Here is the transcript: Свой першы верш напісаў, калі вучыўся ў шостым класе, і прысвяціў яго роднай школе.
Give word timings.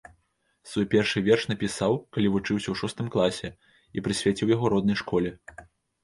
Свой 0.69 0.85
першы 0.93 1.21
верш 1.25 1.43
напісаў, 1.51 1.93
калі 2.15 2.31
вучыўся 2.35 2.69
ў 2.73 2.79
шостым 2.81 3.07
класе, 3.15 3.51
і 3.99 4.03
прысвяціў 4.07 4.53
яго 4.55 4.71
роднай 4.75 4.97
школе. 5.03 5.35